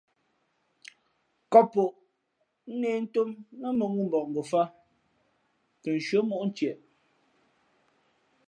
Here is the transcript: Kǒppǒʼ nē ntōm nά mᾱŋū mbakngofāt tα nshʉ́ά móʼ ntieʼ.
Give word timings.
Kǒppǒʼ 1.51 1.93
nē 2.79 2.89
ntōm 3.03 3.29
nά 3.61 3.67
mᾱŋū 3.77 3.99
mbakngofāt 4.07 4.69
tα 5.81 5.89
nshʉ́ά 5.97 6.21
móʼ 6.29 6.43
ntieʼ. 6.49 6.77